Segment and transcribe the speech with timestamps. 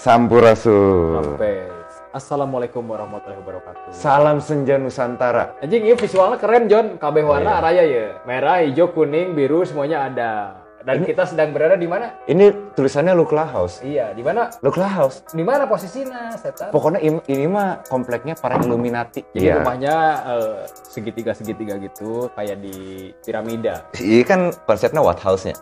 [0.00, 1.36] Sampurasun.
[1.36, 1.68] Sampai.
[2.16, 3.92] Assalamualaikum warahmatullahi wabarakatuh.
[3.92, 5.60] Salam senja Nusantara.
[5.60, 6.96] Anjing ini visualnya keren John.
[6.96, 8.16] KB warna raya ya.
[8.24, 10.32] Merah, hijau, kuning, biru semuanya ada.
[10.80, 12.16] Dan kita sedang berada di mana?
[12.24, 13.84] Ini tulisannya Lukla House.
[13.84, 14.48] Iya, di mana?
[14.64, 15.20] Lukla House.
[15.36, 16.32] Di mana posisinya?
[16.32, 16.72] Setan.
[16.72, 19.20] Pokoknya ini mah kompleknya para Illuminati.
[19.36, 19.60] Jadi Iya.
[19.60, 19.94] rumahnya
[20.24, 20.58] eh,
[20.88, 23.84] segitiga-segitiga gitu, kayak di piramida.
[24.00, 25.52] Ini kan konsepnya What House-nya.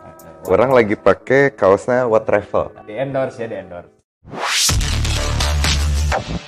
[0.47, 2.71] Orang lagi pakai kaosnya What Travel.
[2.87, 3.98] Di endorse ya, di endorse.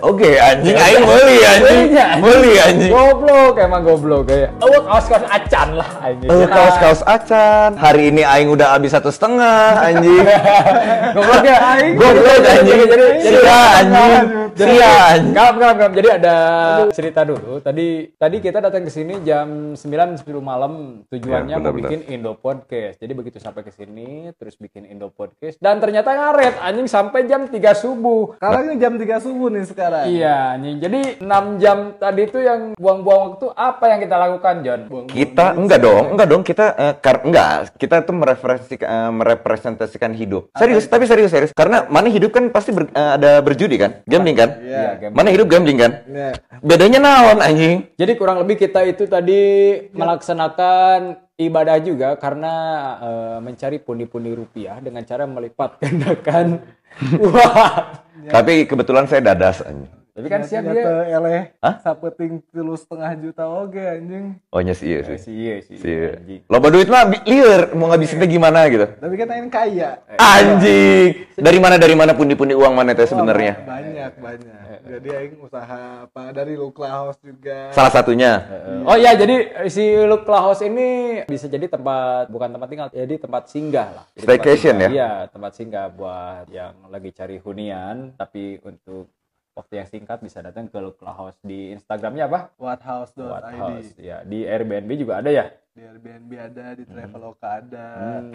[0.00, 1.84] Oke, anjing aing meuli anjing.
[2.18, 2.88] Meuli anjing.
[2.88, 4.56] Goblok, emang goblok kayak.
[4.58, 6.28] Oh, kaos-kaos acan lah anjing.
[6.28, 7.70] Eh, kaos-kaos acan.
[7.76, 10.24] Hari ini aing udah habis satu setengah anjing.
[11.14, 11.92] Goblok ya aing.
[11.94, 12.78] Goblok anjing.
[12.82, 14.24] Jadi jadi Sia anjing.
[14.52, 15.34] Jadi anjing.
[15.34, 15.92] Kalem, kalem, kalem.
[15.92, 16.34] Jadi ada
[16.88, 17.52] cerita dulu.
[17.60, 20.72] Tadi tadi kita datang ke sini jam 9 10 malam.
[21.06, 21.90] Tujuannya Ya, mau benar-benar.
[21.90, 22.96] bikin Indo Podcast.
[22.96, 27.44] Jadi begitu sampai ke sini terus bikin Indo Podcast dan ternyata ngaret anjing sampai jam
[27.44, 28.38] 3 subuh.
[28.38, 29.80] Sekarang ini jam 3 subuh nih sekarang.
[30.04, 30.76] Iya, anjing.
[30.78, 34.80] Jadi 6 jam tadi itu yang buang-buang waktu apa yang kita lakukan, John?
[35.08, 36.42] Kita enggak dong, enggak dong.
[36.42, 40.42] Kita eh, kar- enggak, kita tuh merepresentasikan, eh, merepresentasikan hidup.
[40.54, 41.52] Serius, tapi serius serius.
[41.52, 44.50] Karena mana hidup kan pasti ber- eh, ada berjudi kan, gambling kan.
[44.60, 45.12] Iya, game.
[45.14, 45.92] Mana hidup gambling kan.
[46.06, 46.30] Iya.
[46.60, 47.90] Bedanya naon anjing?
[47.96, 49.40] Jadi kurang lebih kita itu tadi
[49.92, 52.54] melaksanakan ibadah juga karena
[53.00, 56.60] eh, mencari pundi-pundi rupiah dengan cara melipat gandakan
[57.24, 58.28] uang.
[58.28, 59.64] Tapi kebetulan saya dadas.
[60.12, 61.16] Tapi kan siap Ternyata dia.
[61.16, 61.74] eleh Hah?
[61.80, 64.36] sapeting tilu setengah juta oke anjing.
[64.52, 65.16] Oh nya sih iya sih.
[65.32, 65.76] Iya sih.
[65.80, 65.96] Sih.
[66.12, 66.40] anjing.
[66.52, 68.92] Loba duit mah liur, mau ngabisinnya gimana gitu.
[68.92, 70.04] Tapi kan aing kaya.
[70.20, 71.32] Anjing.
[71.32, 73.64] Dari mana dari mana pundi-pundi uang mana teh sebenarnya?
[73.64, 74.60] Wah, banyak banyak.
[74.84, 77.72] Jadi aing usaha apa dari Lukla House juga.
[77.72, 78.44] Salah satunya.
[78.84, 83.48] Oh ya, jadi si Look House ini bisa jadi tempat bukan tempat tinggal, jadi tempat
[83.48, 84.04] singgah lah.
[84.12, 84.84] Jadi tempat Staycation singgah.
[84.84, 84.88] ya?
[84.92, 89.08] Iya, tempat singgah buat yang lagi cari hunian, tapi untuk
[89.52, 92.40] waktu yang singkat bisa datang ke Look House di Instagramnya apa?
[92.56, 93.56] What Whathouse.id.
[93.56, 93.90] House.
[94.00, 95.52] Ya, di Airbnb juga ada ya.
[95.72, 97.86] Di Airbnb ada, di Traveloka ada.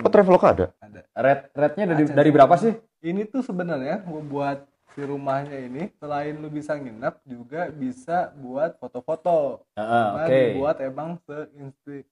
[0.01, 0.65] Oh Traveloka ada?
[0.81, 1.01] Ada.
[1.13, 2.73] Red rate-nya dari, dari berapa sih?
[3.01, 4.59] Ini tuh sebenarnya gua buat
[4.97, 9.61] si rumahnya ini selain lu bisa nginep juga bisa buat foto-foto.
[9.77, 10.39] Heeh, Nah, oke.
[10.49, 11.37] dibuat emang se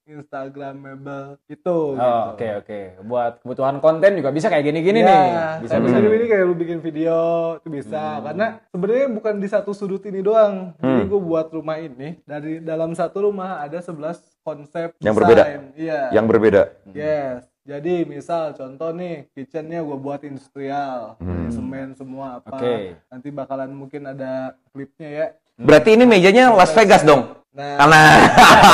[0.05, 1.97] Instagramable gitu.
[1.97, 2.79] Oh, oke oke.
[3.01, 5.25] Buat kebutuhan konten juga bisa kayak gini-gini Ya, nih.
[5.65, 5.97] Bisa bisa.
[5.97, 7.17] begini ini kayak lu bikin video
[7.57, 10.77] itu bisa karena sebenarnya bukan di satu sudut ini doang.
[10.77, 15.17] Jadi gue buat rumah ini dari dalam satu rumah ada 11 konsep Yang desain.
[15.17, 15.43] berbeda?
[15.73, 15.99] Iya.
[16.13, 16.61] Yang berbeda.
[16.93, 17.41] Yes.
[17.65, 22.61] Jadi misal contoh nih kitchennya gue buat industrial, dari semen semua apa.
[22.61, 22.93] Oke.
[23.09, 25.27] Nanti bakalan mungkin ada klipnya ya.
[25.57, 27.44] Berarti ini mejanya Las Vegas dong.
[27.55, 28.01] Nah, Karena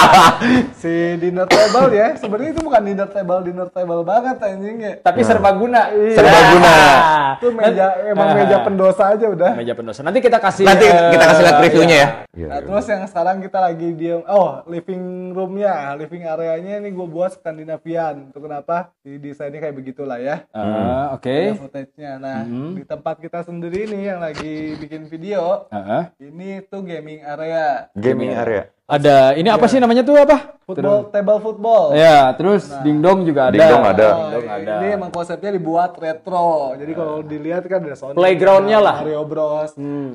[0.81, 4.93] si dinner table ya, sebenarnya itu bukan dinner table dinner table banget anjing ya.
[4.97, 5.93] Tapi serbaguna.
[5.93, 6.73] Serbaguna.
[7.37, 8.35] Itu meja emang Ah.
[8.35, 9.51] meja pendosa aja udah.
[9.53, 10.01] Meja pendosa.
[10.01, 12.07] Nanti kita kasih nanti eh, kita kasih lihat reviewnya ya.
[12.33, 12.47] iya.
[12.47, 17.37] Nah, terus yang sekarang kita lagi di oh living roomnya, living areanya ini gue buat
[17.37, 18.33] Skandinavian.
[18.33, 18.89] Itu kenapa?
[18.99, 20.49] Di desainnya kayak begitulah ya.
[20.49, 21.29] Ah, oke.
[21.29, 22.11] Ada footage-nya.
[22.17, 26.03] Nah, di tempat kita sendiri nih yang lagi bikin video, Heeh.
[26.23, 27.85] ini tuh gaming area.
[27.93, 28.70] Gaming area.
[28.91, 30.59] Ada ini apa sih namanya tuh apa?
[30.67, 31.83] Football, table football.
[31.95, 33.55] Ya, terus dingdong juga ada.
[33.55, 34.07] Dingdong ada.
[34.11, 34.73] Oh, Dingdong ada.
[34.83, 36.75] Ini emang konsepnya dibuat retro.
[36.75, 38.95] Jadi kalau dilihat kan ada Sonic, Playground-nya lah.
[38.99, 39.71] Mario Bros.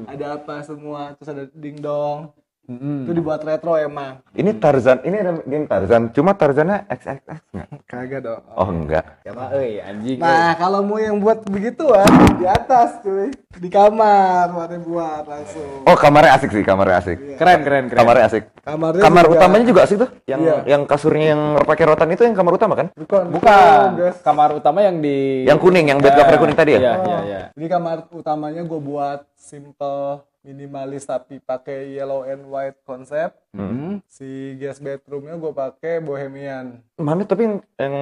[0.09, 2.37] Ada apa semua, terus ada dingdong.
[2.67, 3.07] Mm-mm.
[3.07, 4.27] Itu dibuat retro emang.
[4.33, 6.11] Ini Tarzan, ini ada game Tarzan.
[6.11, 7.69] Cuma Tarzannya XXX nggak?
[7.87, 8.43] Kagak dong.
[8.53, 9.23] Oh enggak.
[9.23, 10.19] Siapa euy anjing.
[10.19, 13.31] Nah, kalau mau yang buat begituan di atas cuy.
[13.57, 15.81] Di kamar mana buat langsung.
[15.83, 17.17] Oh kamarnya asik sih, kamarnya asik.
[17.35, 17.99] Keren keren keren.
[17.99, 18.45] Kamarnya asik.
[18.61, 20.11] Kamarnya Kamar juga- utamanya juga asik tuh.
[20.27, 20.57] Yang Iya.
[20.67, 22.91] yang kasurnya yang pakai rotan itu yang kamar utama kan?
[22.93, 23.89] Bukan, Bukan.
[23.97, 24.19] guys.
[24.21, 26.81] Kamar utama yang di Yang kuning, yang bed cover kuning tadi ya?
[26.81, 27.41] Iya, iya, iya.
[27.55, 33.35] Jadi kamar utamanya gue buat simple minimalis tapi pakai yellow and white konsep.
[33.51, 33.99] Hmm.
[34.07, 36.87] Si guest bedroomnya gue pakai bohemian.
[36.95, 37.97] Mana tapi yang, yang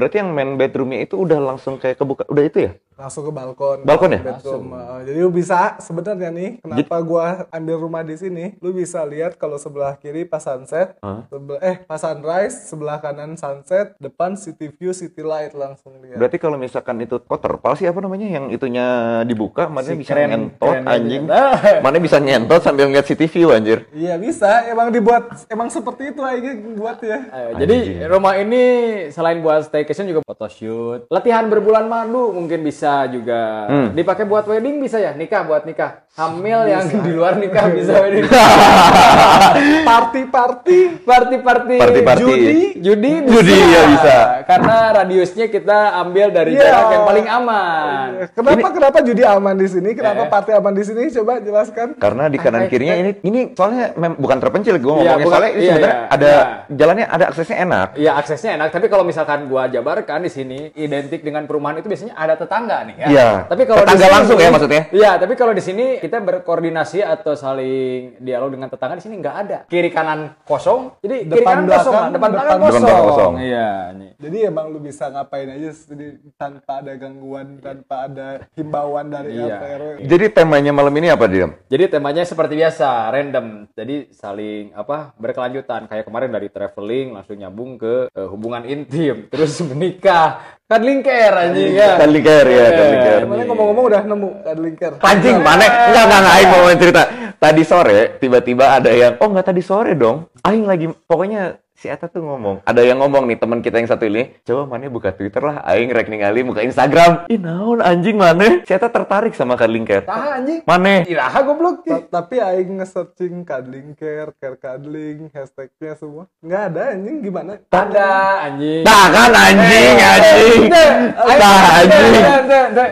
[0.00, 2.72] berarti yang main bedroomnya itu udah langsung kayak kebuka, udah itu ya?
[2.94, 3.78] Langsung ke balkon.
[3.82, 4.20] Balkon ya?
[4.22, 4.70] Bedroom.
[4.70, 9.34] Uh, jadi lu bisa sebenarnya nih kenapa gua ambil rumah di sini, lu bisa lihat
[9.34, 10.94] kalau sebelah kiri pas sunset,
[11.28, 16.16] sebelah eh pas sunrise, sebelah kanan sunset, depan city view, city light langsung lihat.
[16.16, 18.86] Berarti kalau misalkan itu kotor, sih apa namanya yang itunya
[19.22, 21.22] dibuka, mana Si bisa keren- nyentot keren anjing.
[21.26, 21.80] aja.
[21.84, 23.86] Mana bisa nyentot sambil ngeliat city view anjir.
[23.90, 27.18] Iya bisa, emang dibuat emang seperti itu aja buat ya.
[27.24, 28.62] Eh, jadi rumah ini
[29.08, 33.42] selain buat staycation juga photoshoot, latihan berbulan madu mungkin bisa bisa juga.
[33.70, 33.88] Hmm.
[33.94, 35.14] Dipakai buat wedding bisa ya?
[35.14, 36.02] Nikah buat nikah.
[36.12, 38.26] Hamil yang di luar nikah bisa wedding.
[39.86, 40.78] Party-party.
[41.00, 41.76] Party-party.
[41.78, 42.20] Party-party.
[42.20, 42.60] Judi.
[42.76, 43.32] Judi bisa.
[43.32, 44.16] Judi, ya bisa.
[44.42, 46.62] Karena radiusnya kita ambil dari Iya.
[46.66, 48.08] jarak yang paling aman.
[48.34, 49.90] Kenapa kenapa judi aman di sini?
[49.94, 50.28] Kenapa Eh.
[50.28, 51.02] party aman di sini?
[51.12, 51.94] Coba jelaskan.
[51.96, 55.62] Karena di kanan kirinya ini ini soalnya mem- bukan terpencil gue ngomongnya bukan- soalnya ini
[55.62, 56.42] iya, sebenarnya iya, ada iya.
[56.68, 57.88] jalannya ada aksesnya enak.
[57.94, 62.14] Iya aksesnya enak, tapi kalau misalkan gua jabarkan di sini identik dengan perumahan itu biasanya
[62.14, 63.06] ada tetangga nih ya.
[63.06, 63.28] Iya.
[63.46, 64.82] Tapi kalau di Tetangga sini- langsung ya maksudnya?
[64.90, 69.36] Iya, tapi kalau di sini kita berkoordinasi atau saling dialog dengan tetangga di sini nggak
[69.38, 69.58] ada.
[69.64, 72.82] Kiri kanan kosong, jadi kiri Depan kanan kosong, belakang, depan belakang depan kosong.
[72.82, 73.32] belakang kosong.
[73.38, 74.10] Iya, nih.
[74.18, 79.46] Jadi emang lu bisa ngapain aja jadi tanpa ada gangguan, tanpa ada himbauan dari Iya.
[79.52, 79.94] RT RW.
[80.06, 81.50] Jadi temanya malam ini apa Diam?
[81.66, 83.46] Jadi temanya seperti biasa, random.
[83.72, 85.84] Jadi saling apa berkelanjutan.
[85.84, 90.60] Kayak kemarin dari traveling langsung nyambung ke eh, hubungan intim, terus menikah.
[90.72, 92.00] Kan lingker anjing ya.
[92.00, 93.22] Cuddling care, ya, Iya, cuddling care.
[93.28, 94.92] Gimana ngomong-ngomong udah nemu linker.
[95.04, 95.64] Anjing mana?
[95.68, 97.02] Enggak enggak enggak aing mau cerita.
[97.36, 100.32] Tadi sore tiba-tiba ada yang oh enggak tadi sore dong.
[100.40, 102.62] Aing lagi pokoknya si Eta tuh ngomong.
[102.62, 105.90] Ada yang ngomong nih teman kita yang satu ini, coba mana buka Twitter lah, aing
[105.90, 107.26] rek ningali buka Instagram.
[107.26, 108.62] Ih naon anjing mana?
[108.62, 110.06] Si Eta tertarik sama cuddling care.
[110.06, 110.62] Tah anjing.
[110.62, 111.02] Mana?
[111.02, 111.82] Iraha goblok.
[111.82, 116.30] Ta- Tapi aing nge-searching cuddling care, care cuddling, hashtagnya semua.
[116.38, 117.52] Nggak ada anjing gimana?
[117.66, 118.10] Ada
[118.46, 118.82] anjing.
[118.86, 120.60] Nah kan anjing anjing.
[120.70, 122.12] Nah anjing.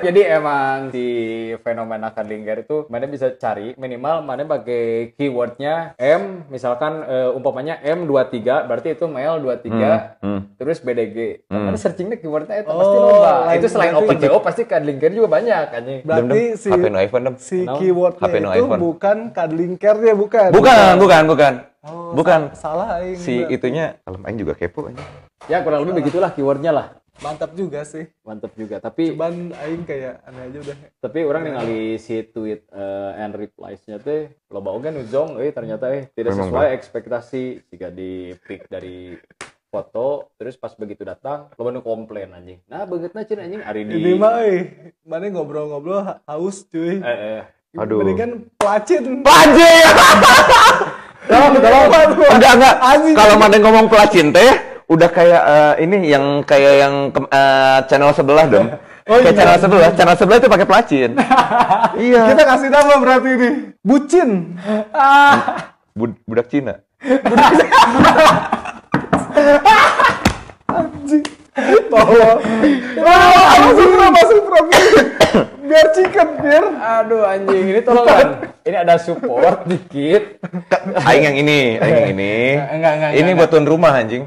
[0.03, 1.05] Jadi emang si
[1.63, 7.79] fenomena cuddling care itu mana bisa cari minimal mana pakai keywordnya M misalkan eh, umpamanya
[7.85, 9.69] M23 berarti itu male 23
[10.17, 10.41] Hmm, hmm.
[10.57, 11.17] terus BDG.
[11.47, 11.67] Hmm.
[11.67, 12.97] Mana searchingnya keywordnya itu Oh, pasti
[13.45, 16.01] lain Itu selain berarti- OpenGO pasti cuddling care juga banyak anjing.
[16.03, 17.35] Berarti si HP no iPhone dem.
[17.37, 17.77] si Kenapa?
[17.77, 18.81] keywordnya HP no itu iPhone.
[18.81, 20.49] bukan cuddling care-nya bukan.
[20.51, 21.55] Bukan, bukan, bukan.
[21.81, 22.41] Oh, Bukan.
[22.51, 23.17] sa- Salah aing.
[23.17, 23.53] Si Bener.
[23.53, 25.09] itunya kalau aing juga kepo anjing.
[25.47, 26.87] Ya kurang lebih begitulah keywordnya lah.
[27.21, 28.09] Mantap juga sih.
[28.21, 28.81] Mantap juga.
[28.81, 30.77] Tapi Cuman aing kayak aneh aja udah.
[30.99, 35.93] tapi orang ningali si tweet eh, and replies-nya teh loba oge nu zong euy ternyata
[35.93, 39.21] eh tidak Memang, sesuai ekspektasi jika di pick dari
[39.69, 43.95] foto terus pas begitu datang loba nu komplain anjing nah begitu cina anjing hari di
[43.95, 44.59] Ini mah eh
[45.05, 46.99] mana ngobrol-ngobrol ha- haus cuy.
[46.99, 47.43] eh, eh.
[47.73, 48.03] Aduh.
[48.03, 49.23] Mendingan pelacin.
[49.23, 49.85] Anjing.
[51.31, 51.87] Tolong, tolong.
[52.35, 52.75] Enggak, enggak.
[53.15, 54.51] Kalau mana ngomong pelacin teh
[54.91, 58.67] udah kayak eh, ini yang kayak yang ke- eh, channel sebelah dong.
[59.07, 59.39] Oh, kayak iya.
[59.39, 61.11] channel sebelah, channel sebelah itu pakai pelacin.
[62.11, 62.23] iya.
[62.35, 63.51] Kita kasih nama berarti ini.
[63.87, 64.31] Bucin.
[65.99, 66.83] Bud- budak Cina.
[71.91, 72.39] Tolong.
[73.03, 74.61] Ah, masuk pro, masuk pro.
[75.71, 76.65] Biar chicken, biar.
[76.75, 80.43] aduh anjing ini tolongan ini ada support dikit
[81.07, 82.35] Aing yang ini, aing yang ini.
[82.59, 84.27] Enggak, enggak, Ini enggak, buat tuan rumah anjing.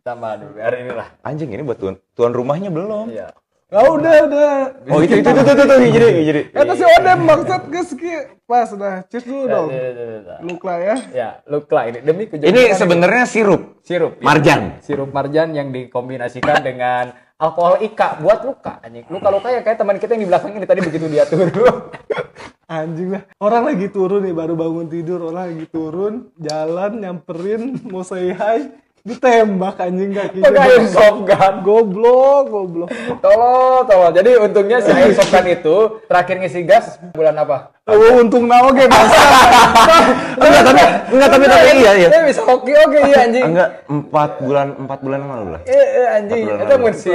[0.00, 3.12] Tambah dulu biar inilah Anjing ini buat tuan tuan rumahnya belum.
[3.12, 3.30] iya
[3.70, 4.54] Ah, udah, udah.
[4.90, 6.40] Oh itu itu itu itu itu, itu jadi jadi.
[6.50, 8.12] Kata si Odem maksud guys ki
[8.42, 9.06] pas dah.
[9.06, 9.68] Cheers dulu dong.
[9.70, 10.36] Ya, ya, ya, ya.
[10.42, 10.96] Lu lah ya.
[11.14, 13.78] ya look lah ini demi kejujuran Ini sebenarnya sirup.
[13.86, 14.26] sirup ya.
[14.26, 14.60] Marjan.
[14.82, 20.18] sirup marjan yang dikombinasikan dengan alkohol ika buat luka anjing luka-luka ya kayak teman kita
[20.18, 21.48] yang di belakang ini tadi begitu dia turun
[22.70, 23.26] Anjing lah.
[23.42, 25.26] Orang lagi turun nih, baru bangun tidur.
[25.26, 28.70] Orang lagi turun, jalan, nyamperin, mau say hi.
[29.00, 30.44] Ditembak anjing kakinya.
[30.46, 32.88] pakai airsoft gun Goblok, goblok.
[33.18, 38.46] tolong tolong jadi untungnya si airsoft gun itu terakhir ngisi gas bulan apa Oh, untung
[38.46, 39.18] nawa ge bangsa.
[40.38, 42.08] Enggak tapi enggak tapi tapi iya iya.
[42.08, 45.60] Dia bisa oke oke iya anjing Enggak empat bulan empat bulan yang lalu lah.
[45.66, 47.10] eh, eh anjing itu mun si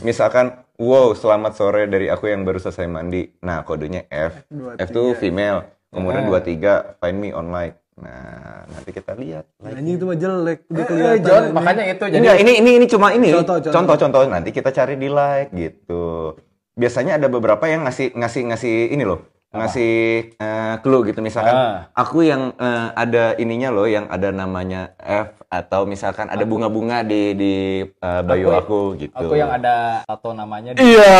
[0.00, 3.30] Misalkan, wow, selamat sore dari aku yang baru selesai mandi.
[3.38, 4.42] Nah, kodenya F.
[4.74, 5.62] F itu female.
[5.90, 6.40] Umurnya Ah.
[6.40, 7.74] 23, find me online.
[8.00, 9.44] Nah, nanti kita lihat.
[9.60, 11.20] Anjing itu mah jelek, udah Eh, kelihatan.
[11.20, 11.54] John anjing.
[11.54, 13.28] makanya itu jadi Enggak, ini ini ini cuma ini.
[13.30, 13.72] Contoh, contoh.
[13.72, 16.32] Contoh-contoh nanti kita cari di like gitu.
[16.72, 19.20] Biasanya ada beberapa yang ngasih ngasih ngasih ini loh.
[19.50, 19.92] Ngasih
[20.32, 21.90] eh, clue gitu misalkan Ah.
[21.92, 27.34] aku yang eh, ada ininya loh yang ada namanya F atau misalkan ada bunga-bunga di
[27.34, 29.10] di eh, bio aku, gitu.
[29.12, 31.18] aku yang ada tato namanya di Iya.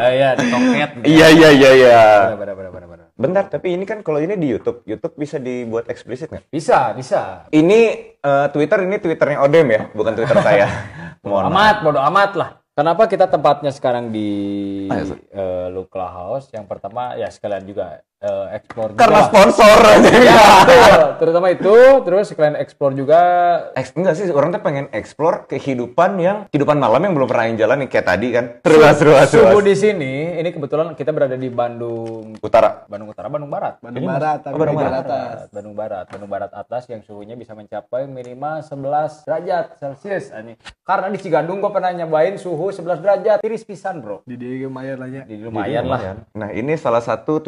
[0.00, 2.00] eh, ya di toket Iya iya iya iya.
[3.14, 6.50] Bentar, tapi ini kan kalau ini di YouTube, YouTube bisa dibuat eksplisit nggak?
[6.50, 7.80] bisa bisa Ini
[8.10, 10.66] eh, Twitter ini Twitternya Odem ya, bukan Twitter saya.
[11.22, 14.28] Mohon amat bodo amat lah kenapa kita tempatnya sekarang di
[14.90, 15.18] Ah, ya, Sir.
[15.24, 19.28] eh, Lukla House yang pertama ya sekalian juga eh, explore Karena juga.
[19.28, 20.10] sponsor aja.
[20.30, 21.08] ya, betul.
[21.20, 23.20] terutama itu terus kalian explore juga
[23.74, 27.58] Eks- enggak sih, orang tuh pengen explore kehidupan yang kehidupan malam yang belum pernah yang
[27.58, 28.44] jalan nih kayak tadi kan.
[28.60, 29.62] Terus terus suhu terus.
[29.62, 32.86] di sini ini kebetulan kita berada di Bandung Utara.
[32.86, 34.92] Bandung Utara Bandung Barat Bandung Barat tapi Oh, Bandung Barat.
[34.96, 40.30] atas Barat, Bandung Barat, Bandung Barat atas yang suhunya bisa mencapai minimal 11 derajat Celcius
[40.30, 40.54] ani.
[40.80, 44.22] Karena di Cigadung gue pernah nyobain suhu 11 derajat, tiris pisan, Bro.
[44.22, 46.00] di dia lumayan lah ya Di lumayan lah.
[46.32, 47.42] Nah ini salah satu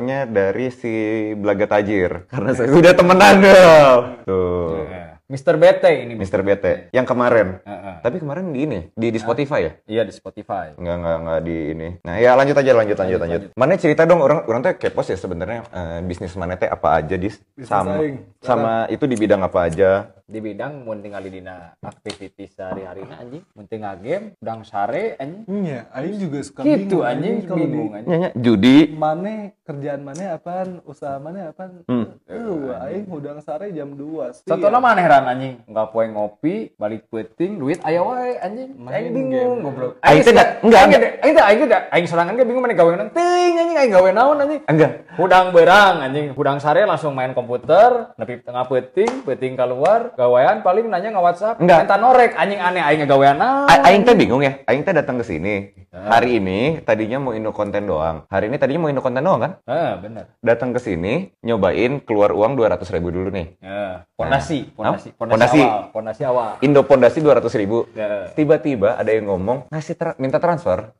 [0.00, 0.92] twitter-twitternya dari si
[1.36, 2.24] Belaga Tajir.
[2.32, 4.02] Karena saya sudah temenan dong.
[4.24, 4.88] Tuh.
[4.88, 5.54] Eh, Mr.
[5.60, 6.14] BT ini.
[6.18, 6.40] Mr.
[6.42, 6.66] BT.
[6.90, 7.48] Yang kemarin.
[7.62, 7.94] Heeh.
[8.02, 9.72] Tapi kemarin di ini, di, di Spotify ya?
[9.86, 10.74] Iya di Spotify.
[10.74, 11.88] Enggak, enggak, enggak di ini.
[12.02, 13.40] Nah, ya lanjut aja, lanjut, lanjut, lanjut.
[13.54, 17.14] Mana cerita dong, orang orang tuh kepo ya sebenarnya eh, bisnis mana teh apa aja
[17.14, 18.00] dis sama
[18.40, 20.10] sama itu di bidang apa aja?
[20.30, 25.42] Di bidang mun tinggal di dina aktivitas sehari-hari anjing, mun tinggal game, udang sare anjing.
[25.60, 28.20] iya aing juga suka Gitu bingung anjing, kalau di bingung anjing.
[28.38, 28.78] Judi.
[28.94, 32.14] mana kerjaan mana apaan usaha mana apaan Hmm.
[32.24, 37.58] uh aing udang sare jam 2 Contohnya mana heran anjing, nggak poe ngopi, balik puting,
[37.58, 38.70] duit aya wae anjing.
[38.86, 39.66] Aing bingung game.
[39.66, 39.98] goblok.
[40.00, 42.92] Aing teh da- enggak, Aing aing teh aing teh aing sorangan ge bingung mana gawe
[42.92, 44.62] naon teuing anjing aing gawe naon anjing.
[44.64, 44.92] Enggak.
[45.12, 50.86] Hudang berang anjing, hudang sare langsung main komputer, nepi tengah peuting, peuting keluar, gawean paling
[50.86, 51.56] nanya nge WhatsApp.
[51.56, 51.88] Enggak.
[51.88, 53.08] Minta norek anjing aneh aing.
[53.08, 54.60] A- Aing teh bingung ya.
[54.68, 55.72] Aing teh datang ke sini.
[55.90, 58.28] Hari ini tadinya mau indo konten doang.
[58.28, 59.52] Hari ini tadinya mau indo konten doang kan?
[59.64, 60.36] Ah, bener.
[60.38, 63.58] Datang ke sini, nyobain keluar uang 200 ribu dulu nih.
[63.58, 65.16] Ya, pondasi, pondasi, Hah?
[65.16, 65.60] pondasi, Pondasi.
[65.62, 66.50] awal, pondasi awal.
[66.60, 67.88] Indo pondasi 200 ribu.
[67.90, 70.92] Ya, Tiba-tiba ada yang ngomong ngasih tra- minta transfer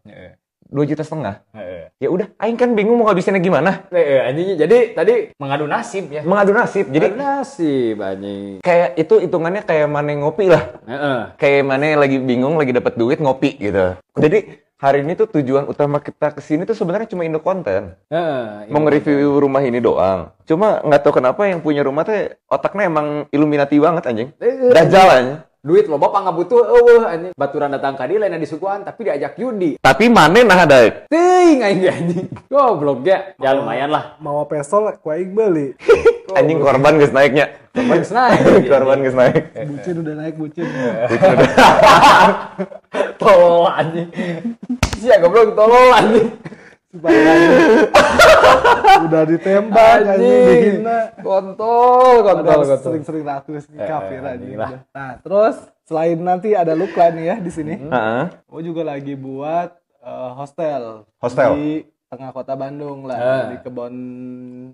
[0.70, 1.42] 2 juta setengah.
[1.52, 1.90] ya.
[2.00, 3.84] Ya udah, Aing kan bingung mau ngabisinnya gimana.
[3.90, 6.22] Eh, eh, anjing jadi tadi mengadu nasib ya.
[6.22, 6.88] Mengadu nasib.
[6.88, 8.62] Jadi Mengadu nasib anjing.
[8.62, 10.64] kayak itu hitungannya kayak mana ngopi lah.
[10.86, 11.20] Heeh.
[11.36, 13.98] Kayak mana lagi bingung lagi dapat duit ngopi gitu.
[14.16, 14.38] Jadi
[14.80, 17.92] hari ini tuh tujuan utama kita ke sini tuh sebenarnya cuma indo konten.
[18.08, 18.70] Heeh.
[18.72, 20.32] Mau nge-review rumah ini doang.
[20.48, 24.28] Cuma nggak tahu kenapa yang punya rumah teh otaknya emang Illuminati banget anjing.
[24.40, 25.34] Eh, Dajjal aja.
[25.61, 27.33] Duit lo bapak nggak butuh, eueuh anjing.
[27.37, 29.76] Baturan datang ka dieu lain di sukuan tapi diajak judi.
[29.76, 31.05] Tapi mana nah ada.
[31.05, 32.26] Teuing aing anjing.
[32.49, 33.37] Goblok ya.
[33.37, 34.17] Ya lumayan lah.
[34.25, 35.76] mau pistol ku aing beli
[36.40, 37.61] Anjing korban guys naiknya.
[37.76, 38.40] Korban naik.
[38.73, 39.45] korban guys naik.
[39.69, 40.64] bucin udah naik bucin
[43.21, 44.09] Tolol anjing.
[44.97, 46.40] Sia goblok tolol anjing.
[49.00, 50.82] Udah ditembak anjing
[51.23, 54.56] Kontol, kontol, sering-sering ratus Eh, kafir eh, anjing.
[54.90, 55.54] Nah, terus
[55.87, 57.78] selain nanti ada Lukla nih ya di sini.
[57.78, 58.25] Heeh.
[58.42, 59.70] Gue juga lagi buat
[60.02, 61.06] eh, hostel.
[61.18, 61.50] Hostel?
[61.54, 61.70] di
[62.11, 63.44] tengah kota Bandung lah, Ah.
[63.49, 63.94] di kebon.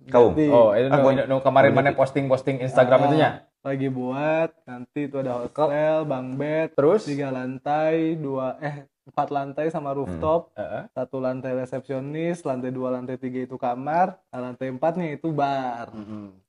[0.09, 0.49] Jati.
[0.49, 3.31] Oh, itu nu- nu kemarin mana posting-posting Instagram Ah, itunya.
[3.61, 7.05] Lagi buat nanti itu ada hostel, bang bed, Terus?
[7.05, 10.91] tiga lantai, dua eh empat lantai sama rooftop, Heeh.
[10.91, 15.95] satu lantai resepsionis, lantai dua, lantai tiga itu kamar, nah, lantai empatnya itu bar.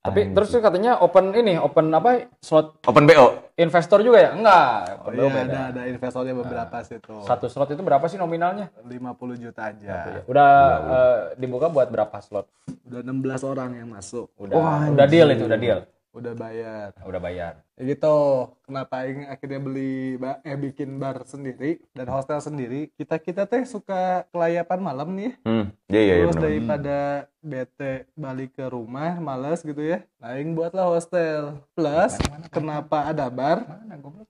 [0.02, 2.26] Tapi terus tuh katanya open ini, open apa?
[2.42, 3.54] Slot Open BO.
[3.58, 4.30] investor juga ya?
[4.34, 5.02] Enggak.
[5.02, 5.42] Oh iya beda.
[5.50, 7.14] ada ada investornya beberapa situ.
[7.26, 8.70] Satu slot itu berapa sih nominalnya?
[8.86, 10.22] 50 juta aja.
[10.30, 12.46] Udah eh, dibuka buat berapa slot?
[12.86, 14.30] Udah 16 orang yang masuk.
[14.38, 15.78] Udah udah deal itu, udah deal.
[16.18, 16.90] Udah bayar.
[17.06, 17.52] Udah bayar.
[17.78, 18.18] Ya gitu.
[18.66, 22.90] Kenapa Aing akhirnya beli eh bikin bar sendiri dan hostel sendiri?
[22.92, 25.32] Kita kita teh suka kelayapan malam nih.
[25.46, 25.70] Hmm.
[25.86, 26.22] Iya iya iya.
[26.26, 26.42] Terus bener.
[26.42, 26.98] daripada
[27.38, 30.02] bete balik ke rumah males gitu ya.
[30.18, 31.62] Nah, Aing buatlah hostel.
[31.72, 32.18] Plus
[32.50, 33.62] kenapa ada bar?
[33.62, 34.26] Mana goblok?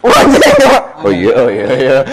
[0.00, 0.08] Oh,
[1.06, 1.98] oh iya oh iya iya.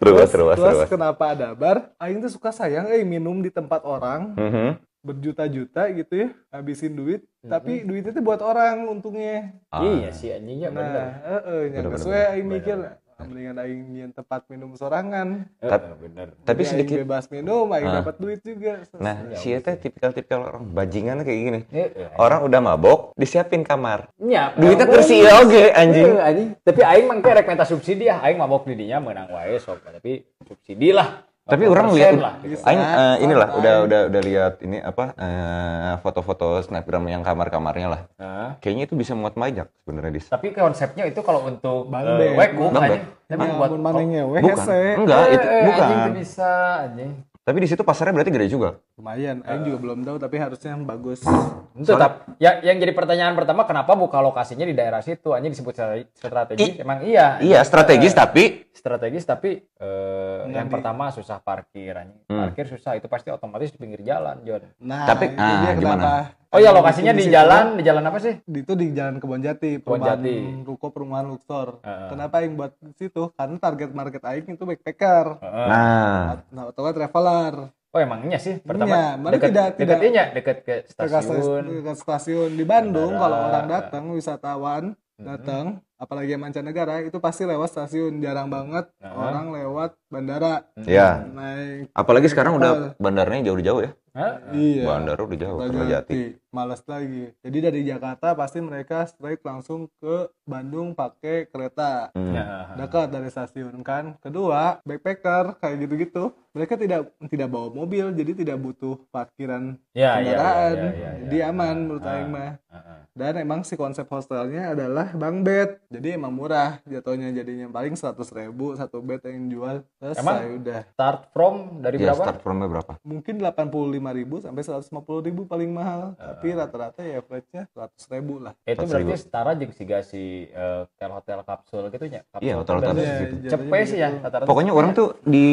[0.00, 0.88] terus terus plus terus.
[0.88, 1.92] kenapa ada bar?
[2.00, 4.68] Aing tuh suka sayang eh minum di tempat orang Mhm.
[5.00, 9.56] Berjuta-juta gitu ya, habisin duit, tapi duitnya tuh buat orang untungnya.
[9.72, 9.80] Ah.
[9.80, 10.92] Iya sih anjingnya bener.
[10.92, 15.48] Nah, heeh, yang sesuai aing mikir, ah, mendingan aing nyian tempat minum sorangan.
[15.60, 16.36] Heeh, bener.
[16.44, 18.04] Tapi Jadi sedikit bebas minum, aing Ah.
[18.04, 18.84] dapat duit juga.
[19.00, 21.60] Nah, si teh tipikal-tipikal orang bajingan kayak gini.
[21.72, 22.12] Heeh.
[22.20, 24.12] Orang udah mabok, disiapin kamar.
[24.20, 26.12] Nya, Duitnya tersial oge anjing.
[26.20, 26.48] Anjing.
[26.60, 30.28] Tapi aing mah kerek minta subsidi ya, aing mabok di dinya menang wae sok, tapi
[30.44, 31.24] subsidi lah.
[31.50, 32.62] Tapi 40% orang lihat lah gitu.
[32.62, 38.00] aing eh, inilah udah udah udah lihat ini apa eh, foto-foto snapgram yang kamar-kamarnya lah.
[38.14, 40.26] Nah, Kayaknya itu bisa muat pajak sebenarnya dis.
[40.26, 42.30] tapi konsepnya itu kalau untuk Bang eh, Bek.
[42.36, 42.92] weku Bang anjing.
[42.96, 43.02] Bek.
[43.26, 44.66] Tapi Ya, buat manehnya weh Bukan.
[44.96, 45.82] Enggak, itu Eh, bukan.
[45.82, 46.50] Anjing itu bisa
[46.82, 47.12] anjing.
[47.40, 48.78] Tapi di situ pasarnya berarti gede juga.
[48.94, 51.24] Lumayan, aing juga belum tahu tapi harusnya bagus.
[51.72, 55.32] Itu tap, ya, yang jadi pertanyaan pertama kenapa buka lokasinya di daerah situ?
[55.32, 56.76] Anjing disebut strate- strategis.
[56.76, 57.40] Emang iya.
[57.40, 62.24] Iya, strategis tapi strategis tapi eh, Nggak yang di- pertama susah parkir anjing.
[62.24, 62.40] Hmm.
[62.40, 64.64] Parkir susah itu pasti otomatis di pinggir jalan, John.
[64.80, 66.00] Nah, Tapi- itu ah, dia gimana?
[66.00, 66.12] kenapa
[66.50, 67.30] Oh iya aing lokasinya di situ.
[67.30, 68.34] jalan, di jalan apa sih?
[68.42, 70.36] Di itu di Jalan Kebon Jati, Kebon perumahan Jati.
[70.64, 71.78] ruko perumahan Luxor.
[71.80, 72.08] Heeh.
[72.10, 73.22] Kenapa aing buat di situ?
[73.30, 75.26] Karena target market aing itu backpacker.
[75.38, 75.66] Heeh.
[75.68, 77.54] nah, Nah, atau nggak traveler.
[77.90, 81.62] Oh emangnya sih Iya, pertama mana deket, tidak- deket tidak- inya, deket ke stasiun.
[81.76, 83.20] dekat stasiun di Bandung Bandara.
[83.20, 84.84] kalau orang datang wisatawan
[85.16, 85.64] datang
[86.00, 89.12] apalagi yang mancanegara itu pasti lewat stasiun jarang banget Nah.
[89.12, 91.20] orang lewat bandara Ya.
[91.22, 93.92] naik Apalagi sekarang udah bandaranya jauh-jauh ya.
[94.10, 94.42] Hah?
[94.50, 96.10] iya Bandara udah jauh, Kertajati.
[96.10, 96.20] Kertajati.
[96.50, 97.30] Males lagi.
[97.46, 102.10] Jadi dari Jakarta pasti mereka straight langsung ke Bandung pakai kereta.
[102.10, 102.34] Hmm.
[102.34, 104.18] Nah, Dekat dari stasiun kan.
[104.18, 106.34] Kedua, backpacker kayak gitu-gitu.
[106.50, 110.74] Mereka tidak tidak bawa mobil, jadi tidak butuh parkiran ya, ya, kendaraan.
[110.74, 111.46] ya, ya, ya, Jadi ya.
[111.46, 112.10] aman menurut Ah.
[112.10, 112.50] Aing mah.
[112.66, 112.98] Ah, ah.
[113.14, 115.78] Dan emang si konsep hostelnya adalah bang bed.
[115.90, 119.76] Jadi emang murah jatuhnya jadinya paling 100 ribu satu bed yang jual.
[119.98, 120.62] Selesai Emang?
[120.62, 120.80] udah.
[120.88, 122.22] Start from dari Ya, berapa?
[122.22, 122.92] start from berapa?
[123.02, 123.74] Mungkin 85
[124.14, 124.86] ribu sampai 150
[125.20, 126.14] ribu paling mahal.
[126.14, 126.30] Ah.
[126.32, 128.54] Tapi rata-rata ya average-nya 100 ribu lah.
[128.62, 128.86] Itu 4.000.
[128.86, 132.04] berarti setara jeung siga si eh, hotel-hotel kapsul gitu.
[132.24, 133.34] Kapsul Iya, berarti Gitu.
[133.42, 134.46] jatuhnya Cepet sih ya rata-rata.
[134.46, 134.96] Pokoknya cepet orang ya.
[134.96, 135.46] tuh di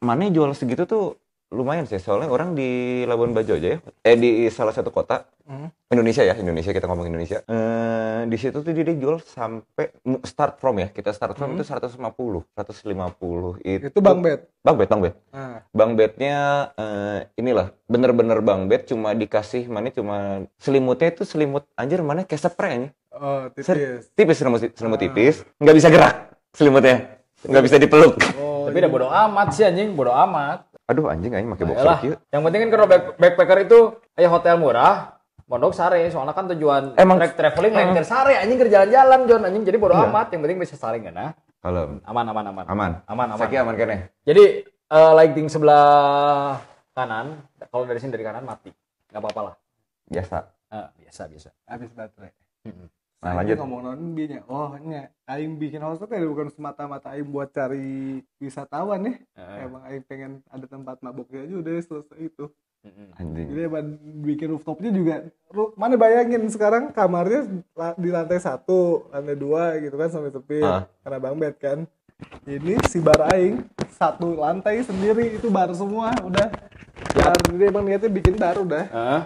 [0.00, 1.22] mana jual segitu tuh
[1.54, 1.96] lumayan sih.
[1.96, 2.68] Soalnya orang di
[3.02, 3.78] Labuan Bajo aja ya.
[4.02, 5.68] Eh di salah satu kota Hmm.
[5.86, 7.44] Indonesia ya, Indonesia kita ngomong Indonesia.
[7.44, 9.92] Eh di situ tuh dia jual sampai
[10.24, 10.88] start from ya.
[10.88, 11.56] Kita start from Hmm.
[11.56, 13.86] itu 150, 150 itu.
[13.86, 14.40] Itu bang bed.
[14.58, 15.14] Bang bed, bang bed.
[15.30, 16.36] Nah, Bang bednya
[16.72, 20.16] eh, inilah bener-bener bang bed cuma dikasih mana cuma
[20.56, 24.02] selimutnya itu selimut anjir mana kayak spray oh Ser- tipis.
[24.14, 25.02] tipis selimut selimut Ah.
[25.02, 26.14] tipis nggak bisa gerak
[26.50, 30.64] selimutnya nggak bisa dipeluk Oh, Tapi udah bodo amat sih anjing, bodo amat.
[30.84, 31.98] Aduh anjing anjing pakai boxer Ayolah.
[31.98, 32.14] kieu.
[32.28, 33.78] Yang penting kan kalau back- backpacker itu
[34.12, 38.56] aya hotel murah, mondok sare soalnya kan tujuan Emang- trek traveling lain ke sare anjing
[38.56, 40.06] ke jalan-jalan Jon anjing jadi bodo Iya.
[40.06, 41.32] amat yang penting bisa kan nah.
[41.58, 42.64] kalau Aman aman aman.
[42.66, 43.38] aman Aman aman.
[43.38, 46.60] Saki aman kan ya Jadi eh, lighting sebelah
[46.92, 48.68] kanan, kalau dari sini dari kanan mati.
[49.08, 49.54] nggak apa-apa lah.
[50.06, 50.36] biasa
[50.68, 51.48] Eh, biasa biasa.
[51.66, 52.32] habis baterai.
[53.24, 53.56] Nah, Nah, lanjut.
[53.56, 54.44] ngomong non nya.
[54.44, 59.14] Oh, nya aing bikin hostel teh bukan semata-mata aing buat cari wisatawan ya.
[59.32, 62.52] Eh, Emang aing pengen ada tempat mabuknya aja udah selesai itu.
[63.16, 63.86] anjing Jadi emang
[64.20, 65.24] bikin rooftopnya juga.
[65.72, 67.48] Mana bayangin sekarang kamarnya
[67.96, 70.84] di lantai satu, lantai dua gitu kan sampai sepi Ah.
[71.00, 71.78] karena bang bed kan.
[72.44, 76.52] Ini si bar aing satu lantai sendiri itu bar semua udah.
[77.16, 79.20] Ya, jadi emang niatnya bikin bar udah Eh,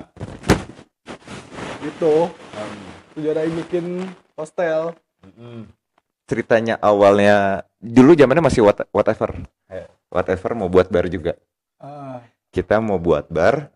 [1.83, 2.31] gitu.
[2.31, 2.71] em,
[3.19, 3.87] Aing bikin
[4.35, 4.95] hostel.
[5.19, 5.67] mm-mm.
[6.25, 9.35] ceritanya awalnya dulu zamannya masih what- whatever
[9.67, 9.89] Eh.
[10.07, 11.35] whatever mau buat bar juga
[11.79, 13.75] Ah, kita mau buat bar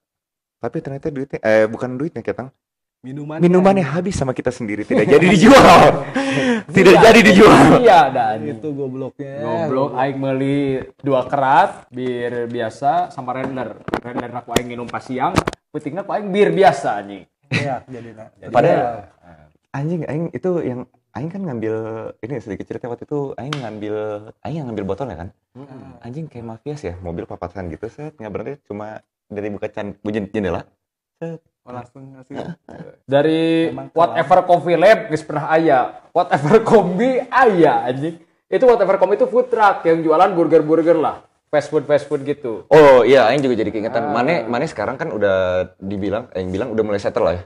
[0.58, 2.54] tapi ternyata duitnya eh bukan duitnya ketang
[3.00, 6.06] minuman minumannya habis sama kita sendiri tidak jadi dijual
[6.70, 8.54] tidak jadi dijual Iya, anjing.
[8.54, 10.58] itu gobloknya Goblok aing meuli
[10.98, 13.74] dua kerat bir biasa sama render.
[13.98, 15.34] Render aku aing minum pas siang,
[15.68, 17.26] peutingna aku aing bir biasa anjing.
[17.52, 18.28] Ya jadi nah.
[18.40, 20.80] Jadi, Padahal- eh, anjing aing itu yang
[21.12, 21.74] aing kan ngambil
[22.24, 23.96] ini sedikit cerita waktu itu aing ngambil
[24.44, 26.00] aing yang ngambil botolnya kan mm-mm.
[26.00, 30.64] anjing kayak mafias ya mobil papasan gitu set nggak berhenti cuma dari buka can jendela
[31.62, 32.58] Oh, langsung ngasih
[33.06, 36.10] dari Emang whatever coffee lab geus pernah aya.
[36.10, 38.18] Whatever kombi aya anjing.
[38.50, 41.22] Itu whatever kombi itu food truck yang jualan burger-burger lah.
[41.52, 42.64] Fast food fast food gitu.
[42.64, 44.12] oh iya aing juga jadi keingetan Ah.
[44.14, 47.44] Mane Mane sekarang kan udah dibilang aing bilang udah mulai settle lah ya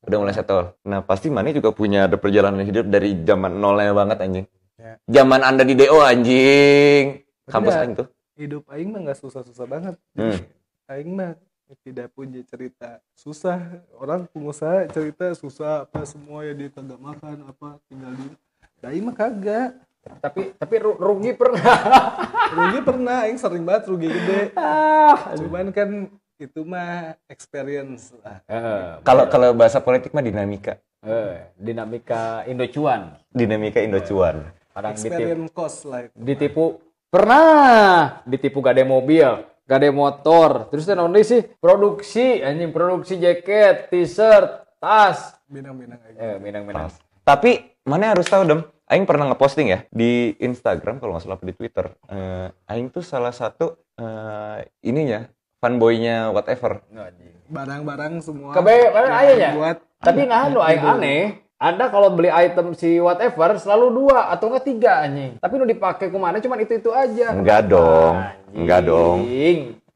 [0.00, 4.18] udah mulai settle nah pasti Mane juga punya ada perjalanan hidup dari zaman nolnya banget
[4.20, 4.46] anjing
[4.78, 4.94] Ya.
[5.10, 7.82] zaman anda di DO anjing kampus Tidak.
[7.82, 8.06] aing tuh
[8.38, 10.38] hidup aing mah nggak susah-susah banget Hmm.
[10.86, 11.34] aing mah
[11.82, 13.58] tidak punya cerita susah
[13.92, 18.30] orang pengusaha cerita susah apa semua ya dia kagak makan apa tinggal di
[18.78, 19.82] nah, aing mah kagak
[20.18, 21.60] Tapi tapi ru- rugi pernah.
[22.56, 25.36] rugi pernah aing sering banget rugi gede ah.
[25.36, 32.46] cuman kan itu mah experience lah Eh, kalau kalau bahasa politik mah dinamika eh, dinamika
[32.46, 33.20] Indocuan.
[33.28, 36.14] dinamika Indocuan Kadang ditipu, experience cost lah itu.
[36.14, 36.64] ditipu
[37.08, 39.28] pernah ditipu gak ada mobil,
[39.64, 40.48] gak ada motor.
[40.68, 44.46] Terus only sih produksi anjing produksi jaket, t-shirt,
[44.78, 45.34] tas.
[45.44, 46.88] binang-binang aing Eh, minang-minang.
[47.24, 51.52] Tapi mana harus tahu dong, Aing pernah ngeposting ya di Instagram kalau nggak salah di
[51.52, 51.92] Twitter.
[52.08, 55.28] Eh, Aing tuh salah satu eh, ininya
[55.60, 56.80] fanboynya whatever.
[56.96, 57.36] Anjing.
[57.48, 59.50] barang-barang semua Kebe, mana yang ayahnya?
[59.56, 61.24] buat Tapi nah lu aing aneh.
[61.58, 65.42] Anda kalau beli item si whatever selalu dua atau enggak tiga anjing.
[65.42, 67.34] Tapi nu dipakai ke mana cuman itu itu aja.
[67.34, 68.56] Enggak dong, Anjing.
[68.62, 69.18] enggak dong,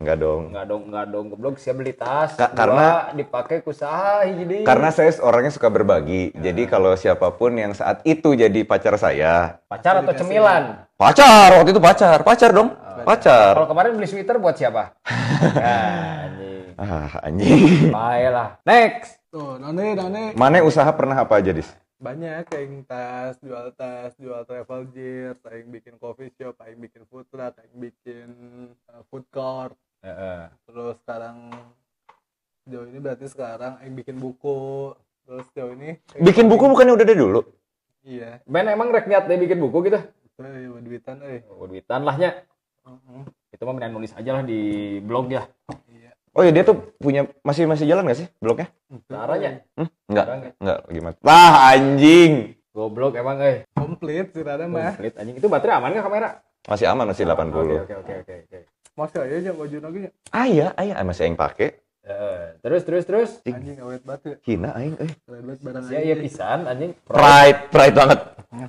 [0.03, 0.43] enggak dong.
[0.51, 1.25] Enggak dong, enggak dong.
[1.31, 2.35] Goblok saya beli tas.
[2.35, 4.62] Ka- karena- dipakai kusaha hiji deui.
[4.62, 6.35] Karena saya orangnya suka berbagi.
[6.35, 10.83] Jadi kalau siapa pun yang saat itu jadi pacar saya, pacar atau cemilan.
[10.95, 13.55] pacar waktu itu pacar, pacar dong, pacar.
[13.55, 14.95] Kalau kemarin beli sweater buat siapa?
[15.55, 15.77] ya,
[16.27, 16.65] anjing.
[16.75, 17.91] Ah anjing.
[17.91, 18.49] Baiklah.
[18.62, 19.19] Next.
[19.29, 21.71] tuh none none Mana usaha pernah apa aja dis?
[21.97, 27.23] banyak aing tas jual tas jual travel gear aing bikin coffee shop aing bikin food
[27.31, 28.29] truck aing bikin
[28.91, 30.51] uh, food court Heeh.
[30.67, 31.55] terus sekarang
[32.67, 34.91] sejauh ini berarti sekarang Aing bikin buku
[35.23, 37.41] terus sejauh ini Bikin buku bukannya udah dari dulu?
[38.03, 40.03] iya Men emang rek niat deh bikin buku gitu.
[40.03, 42.31] itu ya duitan eh Oh, duitan lah nya.
[42.83, 43.23] Heeh.
[43.55, 45.47] Itu mah nulis aja lah di blog ya.
[45.87, 48.73] iya Oh iya dia tuh punya masih masih jalan gak sih blognya?
[49.07, 49.62] Caranya.
[49.79, 49.88] Hmm?
[50.11, 50.27] Enggak.
[50.27, 50.51] Caranya.
[50.59, 51.17] Enggak gimana?
[51.23, 52.33] Wah, anjing.
[52.73, 53.69] Goblok emang eh.
[53.77, 55.37] komplit sih ada mah Komplit anjing.
[55.38, 56.31] Itu baterai aman nggak kamera?
[56.67, 57.53] Masih aman masih 80.
[57.53, 58.59] Oke oke oke oke oke.
[58.93, 61.82] Masih aja aja baju lagi ya Ah iya, ah, iya masih yang pakai.
[62.59, 63.31] Terus terus terus.
[63.43, 65.11] anjing awet banget ya Hina aing eh.
[65.25, 66.93] awet banget barang Ya iya pisan anjing.
[67.03, 68.19] Pride, pride banget.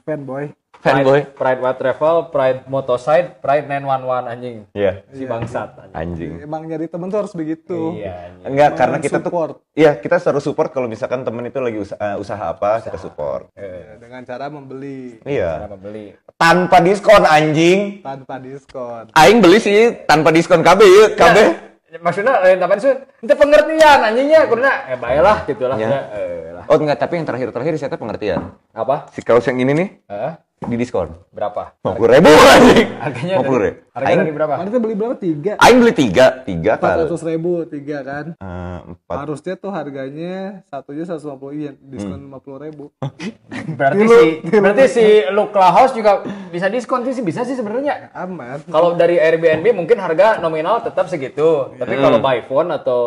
[0.01, 0.45] fanboy
[0.83, 1.23] Fanboy.
[1.23, 4.57] Pride, Pride What Travel, Pride Motoside, Pride 911 anjing.
[4.73, 5.95] Iya, Si bangsat anjing.
[5.95, 6.33] anjing.
[6.43, 8.43] emang nyari temen tuh harus begitu Iya anjing.
[8.43, 11.79] Enggak, Emang karena kita tuh support Iya, kita selalu support kalau misalkan temen itu lagi
[11.79, 13.47] usaha, eh, usaha apa, kita support.
[13.55, 15.51] Eh, Ya, dengan cara membeli cara Iya.
[15.71, 16.05] membeli.
[16.35, 17.79] Tanpa diskon anjing.
[18.03, 21.37] tanpa diskon Aing beli sih tanpa diskon KB ya, KB.
[22.01, 22.93] Maksudnya lain apa sih?
[23.21, 25.77] Itu pengertian anjingnya, kurna eh baiklah gitu lah.
[25.77, 25.87] Iya.
[25.89, 25.99] Ya.
[26.17, 26.63] Eh, lah.
[26.65, 28.55] Oh enggak, tapi yang terakhir-terakhir saya pengertian.
[28.73, 29.11] Apa?
[29.13, 30.31] Si kaos yang ini nih Eh,
[30.65, 31.09] di diskon.
[31.29, 31.75] berapa?
[31.81, 32.87] 50 ribu anjing.
[32.95, 33.77] Harganya 50 dari, ribu.
[33.91, 34.53] harganya Aing, berapa?
[34.55, 37.01] mana tuh beli berapa tiga Aing beli tiga, tiga empat kali.
[37.03, 39.15] ratus ribu tiga kan Eh, empat.
[39.19, 40.33] harusnya tuh harganya
[40.65, 42.33] satunya 150 yen diskon Hmm.
[42.33, 42.85] 50 ribu
[43.65, 44.21] Berarti si
[44.51, 48.11] berarti si Lukla House juga bisa diskon sih bisa sih sebenarnya.
[48.11, 51.71] aman Kalau dari Airbnb mungkin harga nominal tetap segitu.
[51.73, 53.01] Tapi kalau by phone atau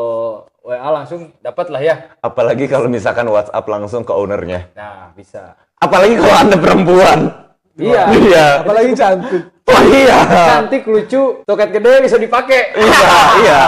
[0.60, 1.94] WA langsung dapat lah ya.
[2.18, 4.66] Apalagi kalau misalkan WhatsApp langsung ke ownernya.
[4.72, 5.54] Nah, bisa.
[5.76, 7.45] Apalagi kalau anda perempuan.
[7.76, 8.02] Iya.
[8.10, 8.46] Iya.
[8.64, 10.18] apalagi cantik Oh iya.
[10.46, 12.70] Cantik, lucu, toket gede bisa dipakai.
[12.78, 13.10] Iya,
[13.42, 13.60] iya.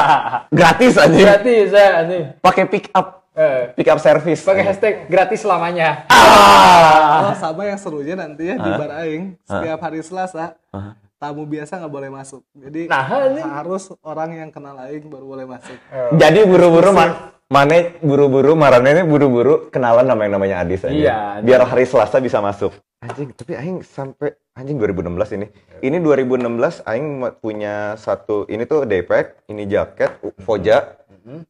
[0.47, 1.11] Gratis aja.
[1.11, 2.25] Gratis ya anjing.
[2.39, 4.47] Pakai pick up, Eh, pick up service.
[4.47, 6.07] pakai hashtag gratis selamanya.
[6.07, 7.31] Ah.
[7.31, 10.55] oh, sama yang serunya nanti ya di bar aing setiap hari Selasa
[11.19, 13.03] tamu biasa nggak boleh masuk jadi Nah,
[13.59, 15.75] harus orang yang kenal aing baru boleh masuk
[16.15, 20.93] Jadi buru-buru ma Mane buru-buru, Marane ini buru-buru kenalan nama yang namanya Adis aja.
[20.93, 21.17] Iya.
[21.41, 22.77] Biar hari Selasa bisa masuk.
[23.01, 25.47] Anjing, tapi aing sampai anjing 2016 ini.
[25.81, 27.09] Ini 2016 aing
[27.41, 30.93] punya satu ini tuh daypack, ini jaket, u- Voja,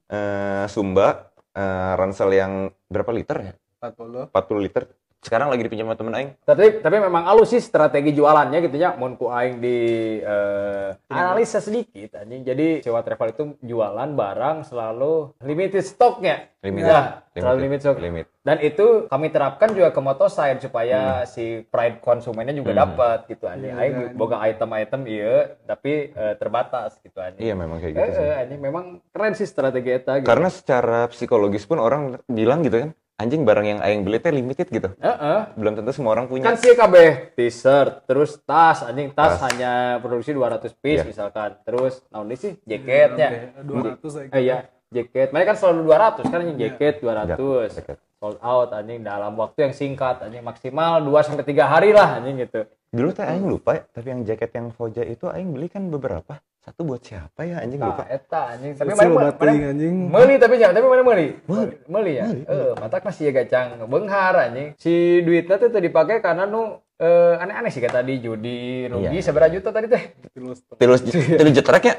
[0.06, 2.52] eh, Sumba, eh, ransel yang
[2.86, 3.52] berapa liter ya?
[3.82, 4.82] 40 40 liter.
[5.18, 6.30] Sekarang lagi dipinjam sama temen aing.
[6.40, 8.94] tapi tapi memang halus sih strategi jualannya gitu ya.
[8.94, 9.78] Mun ku aing di
[10.18, 12.42] eh, analisa sedikit anjing.
[12.42, 16.46] Jadi sewa travel itu jualan barang selalu limited stoknya.
[16.58, 16.82] Limit.
[16.82, 17.98] Ya, selalu limit stok.
[17.98, 18.26] Limit.
[18.42, 23.70] Dan itu kami terapkan juga ke motoside supaya si pride konsumennya juga dapat gitu anjing.
[23.70, 24.08] Iya, Aing iya.
[24.12, 27.42] boga item-item iya tapi eh, terbatas gitu anjing.
[27.42, 28.22] Iya memang kayak Eh, gitu sih.
[28.24, 30.26] eh, anjing memang keren sih strategi eta gitu.
[30.26, 34.70] Karena secara psikologis pun orang bilang gitu kan, anjing barang yang aing beli teh limited
[34.70, 34.94] gitu.
[34.96, 35.40] Heeh.
[35.58, 36.46] Belum tentu semua orang punya.
[36.46, 36.94] kan sih KB
[37.34, 39.50] t-shirt terus tas anjing tas, Tas.
[39.50, 41.10] hanya produksi 200 piece Iya.
[41.10, 45.80] misalkan terus naon sih jaketnya 200 aing eh iya jaket mereka kan selalu
[46.22, 47.98] 200 kan anjing jaket 200 jaket.
[48.16, 52.38] sold out anjing dalam waktu yang singkat anjing maksimal 2 sampai 3 hari lah anjing
[52.40, 55.92] gitu Dulu teh aing lupa ya, tapi yang jaket yang Voja itu aing beli kan
[55.92, 56.40] beberapa.
[56.68, 58.04] Satu buat siapa ya anjing nah lupa.
[58.06, 59.94] eta anjing tapi mana bating, anjing.
[60.06, 61.74] meuli tapi jangan tapi mana meuli Meuli.
[61.86, 66.44] meuli ya eh matak masih ya gacang beunghar anjing si duitnya tuh teu dipakai karena
[66.44, 66.62] nu
[66.94, 69.22] eh, aneh-aneh sih kayak tadi judi rugi Iya.
[69.22, 71.96] seberapa juta tadi teh Tilus Terus terus jetrek ya.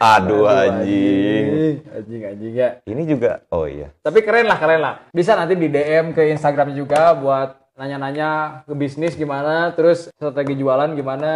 [0.00, 1.82] Aduh anjing.
[1.88, 3.90] anjing anjing ya Ini juga oh iya.
[3.98, 8.74] tapi keren lah keren lah bisa nanti di DM ke Instagram juga buat nanya-nanya ke
[8.78, 11.32] bisnis gimana terus strategi jualan gimana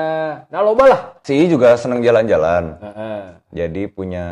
[0.46, 2.80] nah loba lah Si juga seneng jalan-jalan.
[2.80, 3.20] Heeh.
[3.52, 4.24] Jadi punya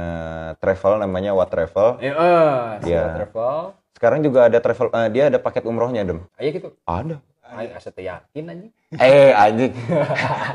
[0.56, 2.00] travel namanya What Travel.
[2.00, 2.56] Eh, eh,
[2.88, 3.04] Iya.
[3.04, 3.56] Siwa travel.
[3.92, 6.24] Sekarang juga ada travel eh, dia ada paket umrohnya, Dem.
[6.40, 6.68] Ayo gitu.
[6.88, 7.20] Ada.
[7.46, 8.70] Ayo asa teu yakin anjing.
[8.92, 9.70] Eh anjing.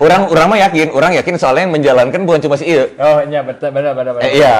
[0.03, 2.91] orang orang mah yakin, orang yakin soalnya yang menjalankan bukan cuma si I.
[2.95, 4.27] Oh, iya betul benar benar benar.
[4.27, 4.55] Eh, iya.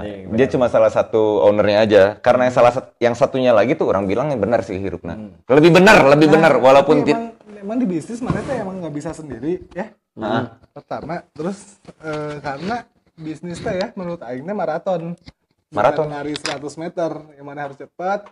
[0.00, 2.02] Anjing, Dia cuma salah satu ownernya aja.
[2.16, 5.16] Karena yang salah sat- yang satunya lagi tuh orang bilang yang benar sih hirupna.
[5.44, 9.60] Lebih benar, lebih benar walaupun emang, emang di bisnis mana tuh emang nggak bisa sendiri
[9.70, 10.58] ya Nah.
[10.72, 12.82] pertama terus eh, karena
[13.14, 15.14] bisnis teh ya menurut aingnya maraton
[15.70, 16.10] Maraton.
[16.10, 18.26] Bukan lari 100 meter yang mana harus cepat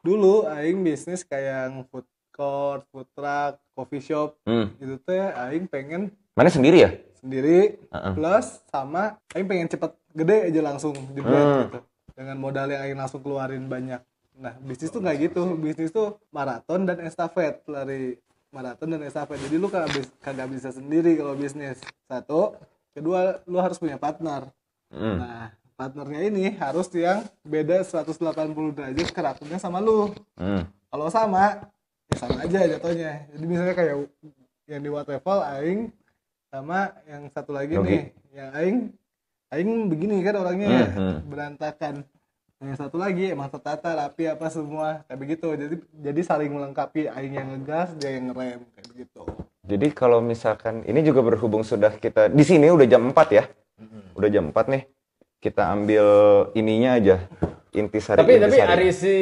[0.00, 2.06] dulu aing bisnis kayak yang food
[2.36, 4.68] court food truck coffee shop Hmm.
[4.76, 6.90] itu teh aing pengen Mana sendiri ya?
[7.16, 8.12] sendiri Heeh.
[8.12, 11.60] plus sama aing pengen cepet gede aja langsung jebret Hmm.
[11.64, 11.78] gitu
[12.12, 13.98] dengan modal yang aing langsung keluarin banyak
[14.36, 19.56] nah bisnis tuh nggak gitu bisnis tuh maraton dan estafet lari maraton dan estafet jadi
[19.56, 19.72] lu
[20.18, 22.52] kagak bisa sendiri kalau bisnis satu
[22.92, 24.52] kedua lu harus punya partner
[24.86, 25.18] Hmm.
[25.18, 28.16] nah partnernya ini harus yang beda 180
[28.70, 30.62] derajat karakternya sama lu Hmm.
[30.86, 31.64] kalau sama
[32.06, 33.94] ya sama aja jatuhnya jadi misalnya kayak
[34.66, 35.80] yang di What Travel aing
[36.46, 37.88] sama yang satu lagi Yogi.
[37.88, 38.78] nih yang aing
[39.48, 41.16] aing begini kan orangnya Mhm.
[41.26, 41.94] berantakan
[42.56, 47.34] yang satu lagi emang tertata rapi apa semua kayak begitu jadi jadi saling melengkapi aing
[47.34, 49.22] yang ngegas dia yang ngerem kayak begitu
[49.66, 53.50] Jadi kalau misalkan ini juga berhubung sudah kita di sini udah jam 4 ya.
[54.14, 54.86] Udah jam 4 nih.
[55.36, 56.06] Kita ambil
[56.54, 57.18] ininya aja.
[57.74, 58.70] Intisari tapi tapi intisari.
[58.70, 59.14] hari si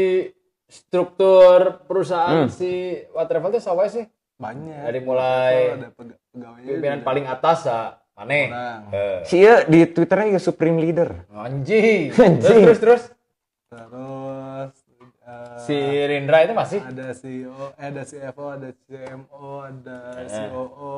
[0.74, 2.72] struktur perusahaan si
[3.10, 7.58] What Travel itu sawa sih banyak Dari mulai ada pega- pegawainya pimpinan juga paling atas
[7.62, 7.80] ya
[8.14, 8.46] aneh.
[8.90, 11.10] Eh, Si Iya di Twitternya juga Supreme Leader.
[11.32, 12.62] anjing Anjing.
[12.62, 13.02] terus terus
[13.68, 19.98] terus terus eh, si Rindra itu masih ada CEO, eh, ada CFO, ada CMO, ada
[20.20, 20.30] Eh.
[20.46, 20.94] COO,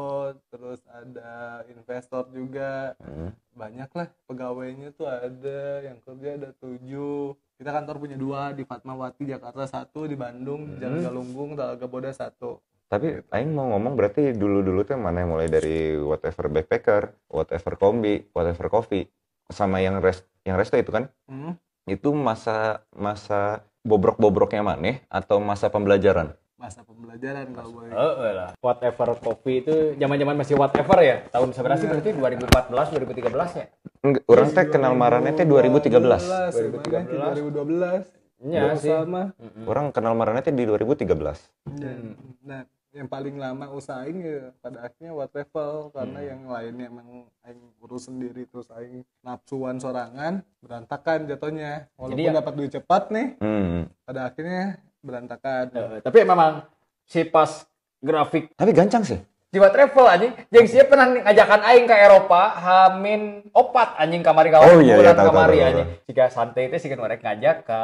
[0.50, 1.32] terus ada
[1.66, 2.92] investor juga.
[2.98, 3.32] Hmm.
[3.54, 7.32] Banyak lah pegawainya tuh ada yang kerja ada tujuh.
[7.56, 10.76] Kita kantor punya dua di Fatmawati Jakarta satu di Bandung Hmm.
[10.76, 12.60] Jalan Galunggung Talaga Boda satu.
[12.86, 17.74] Tapi Aing mau ngomong berarti dulu-dulu tuh yang mana yang mulai dari whatever backpacker, whatever
[17.80, 19.08] kombi, whatever coffee,
[19.48, 21.56] sama yang rest, yang resto itu kan, Hmm.
[21.88, 26.36] itu masa masa bobrok-bobroknya mana atau masa pembelajaran?
[26.56, 27.92] Masa pembelajaran kalau boleh.
[27.92, 28.50] Heeh lah.
[28.64, 31.20] Whatever Coffee itu zaman-zaman masih whatever ya.
[31.28, 33.66] Tahun seberapa sih berarti 2014 2013 ya?
[34.00, 35.92] Enggak, orang teh kenal Marane teh 2013.
[36.80, 37.44] 2013.
[37.44, 38.08] 2012.
[38.48, 38.88] Iya sih.
[38.88, 39.36] Sama.
[39.68, 41.44] Orang kenal Marane teh di 2013.
[41.76, 42.64] Dan, nah,
[42.96, 48.08] yang paling lama usahain ya pada akhirnya what travel karena yang lainnya emang aing urus
[48.08, 53.92] sendiri terus aing nafsuan sorangan berantakan jatuhnya walaupun Jadi dapat duit cepat nih Hmm.
[54.08, 56.66] pada akhirnya berantakan Heeh, tapi memang
[57.06, 57.64] si pas
[58.02, 59.22] grafik Tapi gancang sih.
[59.54, 64.68] Jiwa travel anjing, jeung sia pernah ngajakan aing ke Eropa hamin opat anjing kamari kawan
[64.68, 65.88] Oh, iya, iya, tahu, kamari tahu, tahu, anjing.
[66.10, 67.80] Jika santai teh sih ngorek ngajak ke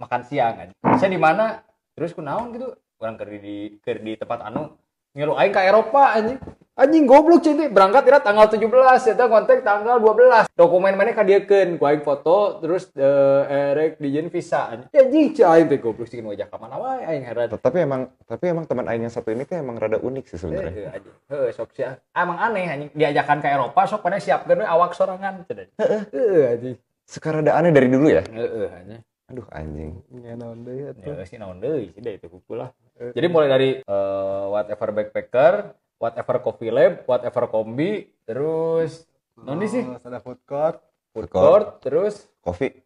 [0.00, 0.78] makan siang anjing.
[0.96, 1.60] Saya di mana?
[1.92, 2.72] Terus ku naon gitu?
[2.98, 4.74] Orang keur di keur di tempat anu
[5.14, 6.38] ngilu aing ke Eropa anjing.
[6.74, 8.66] Anjing goblok cinti berangkat ira tanggal 17
[9.14, 10.50] eta kontak tanggal 12.
[10.58, 14.90] Dokumen mana kadiekeun ku aing foto terus eh, erek dijieun visa anjing.
[14.90, 17.46] Ya anjing cai aing teh goblok sih ngajak ka mana wae aing heran.
[17.46, 20.74] Tapi emang tapi emang teman Aing yang satu ini tuh emang rada unik sih sebenarnya.
[20.74, 21.14] Heeh, anjing.
[21.30, 21.94] Heeh, sok sia.
[22.10, 25.70] Emang aneh anjing diajakan ke Eropa sok pada siapkeun we awak sorangan cenah.
[25.78, 26.76] Heeh, anjing.
[27.06, 28.26] Sekarang ada aneh dari dulu ya.
[28.26, 29.02] Heeh, anjing.
[29.30, 30.02] Aduh anjing.
[30.26, 31.06] ya naon deui atuh.
[31.06, 32.74] Ya sih naon deui sih deh itu kuku lah.
[32.94, 39.02] Jadi mulai dari eh, whatever backpacker, whatever coffee lab, whatever kombi, terus
[39.34, 39.82] naon di sih?
[39.82, 40.78] Ada food court
[41.14, 41.42] Food court.
[41.42, 42.83] court, terus Kopi.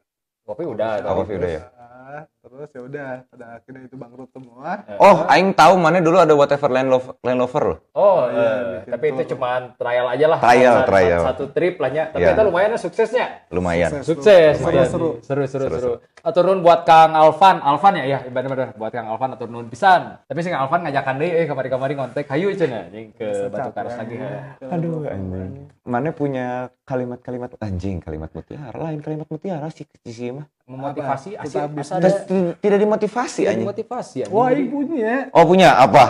[0.49, 0.89] Kopi udah.
[0.89, 1.19] Oh, tadi.
[1.21, 1.63] kopi udah ya.
[2.09, 6.33] Ah, terus ya udah pada akhirnya itu bangkrut semua Oh, Aing tahu mana dulu ada
[6.33, 7.79] whatever land lover, land lover loh.
[7.93, 10.39] Oh, iya, eh, bikin tapi itu cuman trial aja lah.
[10.41, 11.21] Trial, Satu- trial.
[11.21, 12.05] Satu trip lah nya.
[12.09, 12.33] Tapi Iya.
[12.33, 13.27] itu lumayan lah suksesnya.
[13.53, 13.91] Lumayan.
[13.93, 14.09] Sukses.
[14.09, 14.85] Sukses, Seru, iya.
[14.89, 15.09] seru.
[15.21, 15.95] seru, seru, Seru, seru.
[16.19, 20.17] Atau nun buat Kang Alvan, Alvan ya, ya, bener-bener buat Kang Alvan atau nun pisan.
[20.25, 24.01] Tapi si Kang Alvan ngajakan deh, eh kamari-kamari ngontek, hayu cenah, anjing ke Batu Karas
[24.01, 24.17] lagi.
[24.65, 25.69] Aduh anjing.
[25.85, 28.73] Mana punya kalimat-kalimat anjing, kalimat mutiara.
[28.73, 30.47] Lain kalimat mutiara sih di sini mah.
[30.65, 31.45] Memotivasi, Apa?
[31.45, 33.69] asik, Kita asa ada Tidak- Tidak dimotivasi anjing.
[33.69, 34.27] motivasi ya.
[34.33, 36.05] wah aing punya Oh punya apa?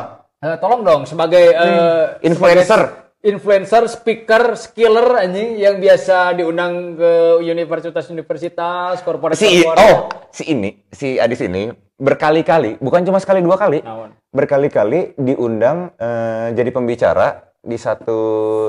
[0.62, 2.78] tolong dong sebagai eh, Influencer.
[2.78, 7.12] sebagai influencer, speaker, skiller anjing yang biasa diundang ke
[7.42, 11.66] universitas-universitas, korporasi Si oh si ini si Adis ini
[11.98, 13.82] berkali-kali, bukan cuma sekali dua kali,
[14.30, 18.18] berkali-kali diundang eh, jadi pembicara di satu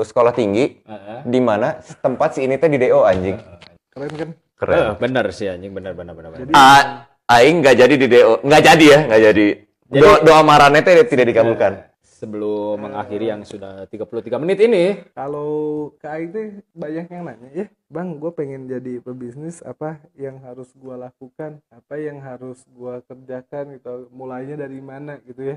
[0.02, 1.18] sekolah tinggi Heeh.
[1.24, 3.38] di mana tempat si ini teh di DO anjing.
[3.90, 4.76] keren kan Keren.
[4.76, 6.30] Eh, bener sih anjing, bener bener bener.
[6.30, 6.52] bener.
[6.52, 9.46] A- Aing nggak jadi di DO, nggak jadi ya, nggak jadi.
[9.90, 11.89] Doa, doa marane teh tidak dikabulkan.
[12.20, 18.20] Sebelum mengakhiri yang sudah 33 menit ini, kalau ke teh banyak yang nanya ya bang
[18.20, 21.64] gue pengen jadi pebisnis apa yang harus gue lakukan?
[21.72, 23.72] Apa yang harus gue kerjakan?
[23.80, 24.12] Gitu.
[24.12, 25.56] Mulainya dari mana gitu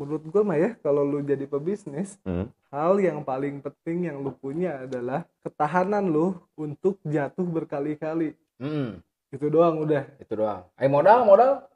[0.00, 2.48] Menurut gue mah ya kalau lu jadi pebisnis Hmm.
[2.72, 8.32] hal yang paling penting yang lu punya adalah ketahanan lu untuk jatuh berkali-kali.
[8.56, 10.08] Hmm, itu doang udah.
[10.16, 10.64] Itu doang.
[10.80, 11.68] Ayo modal, modal.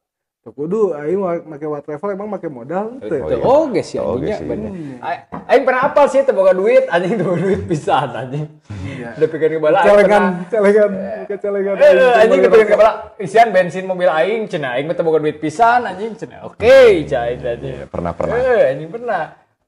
[0.47, 3.19] Tuh kudu aing make what travel emang make modal teu.
[3.19, 3.43] Oh, iya.
[3.43, 4.71] Oh, guys ya, Oh, anjingnya guys, bener.
[4.71, 4.97] iya.
[5.03, 8.47] Ay- Aing pernah apa sih teu boga duit, anjing teu duit pisan anjing.
[8.71, 9.19] Iya.
[9.19, 13.49] Udah pikir kebala aing celengan celengan bukan celengan Eh, eh, anjing teu pikir kebala isian
[13.51, 16.47] bensin mobil aing cenah aing teu boga duit pisan anjing cenah.
[16.47, 17.91] Oke, cai anjing.
[17.91, 18.39] Pernah pernah.
[18.39, 19.25] Eh, anjing pernah.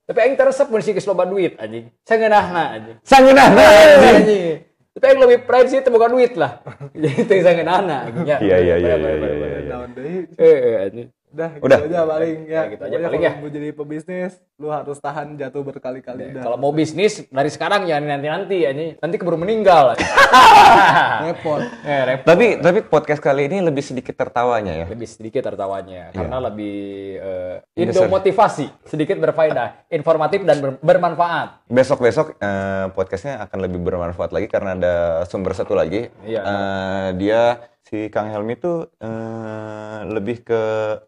[0.06, 1.90] Tapi aing teresep mun sih geus loba duit anjing.
[2.00, 2.96] Sangeunahna anjing.
[3.02, 4.56] Sangeunah Eh, anjing.
[4.98, 6.58] Tapi aing lebih pride sih boga duit lah.
[7.02, 8.26] Jadi teu sangeunahna anjing.
[8.26, 9.30] Ya, Iya iya iya iya bener,
[9.62, 11.08] iya.
[11.28, 11.36] Iya.
[11.36, 11.78] Udah, gitu Udah.
[11.80, 12.54] aja paling ya.
[12.54, 13.32] Ya, gitu aja paling kalau ya.
[13.36, 16.42] mau jadi pebisnis, lu harus tahan jatuh berkali-kali Ya, udah.
[16.42, 19.92] Kalau mau bisnis dari sekarang ya nanti-nanti ya nanti keburu meninggal.
[21.24, 21.60] repot.
[21.82, 22.26] eh, repot.
[22.26, 24.86] Tapi tapi podcast kali ini lebih sedikit tertawanya ya.
[24.86, 26.78] lebih sedikit tertawanya karena lebih
[27.16, 28.08] eh, Iya, indo sir.
[28.08, 31.68] motivasi, sedikit berfaedah, informatif dan ber- bermanfaat.
[31.68, 36.08] Besok-besok eh, podcastnya akan lebih bermanfaat lagi karena ada sumber satu lagi.
[36.24, 36.40] Iya.
[36.40, 37.42] Eh, dia
[37.88, 40.62] si Kang Helmi tuh eh, lebih ke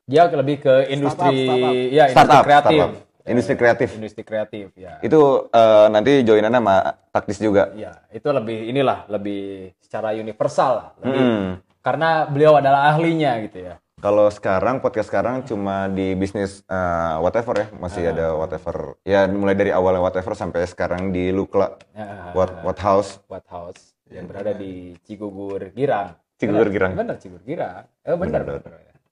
[0.09, 1.73] Dia lebih ke industri startup.
[1.93, 2.81] ya industri startup, kreatif.
[2.81, 3.09] startup.
[3.21, 3.89] Industri kreatif.
[3.95, 4.97] Industri kreatif ya.
[4.99, 6.77] Itu eh, nanti joinan sama
[7.13, 7.69] taktis juga.
[7.77, 10.89] Ya, itu lebih inilah lebih secara universal lah.
[10.99, 11.49] Lebih- Hmm.
[11.81, 13.75] Karena beliau adalah ahlinya gitu ya.
[14.01, 18.11] Kalau sekarang podcast sekarang cuma di bisnis eh, whatever ya, masih Ah.
[18.11, 18.77] ada whatever.
[19.05, 23.93] Ya mulai dari awalnya whatever sampai sekarang di Lukla, Ya, what what house, What House
[24.09, 26.17] yang berada di Cigugur Girang.
[26.41, 26.93] Benar, Girang.
[26.95, 27.85] Benar, Cigugur Girang.
[28.01, 28.41] Eh, benar.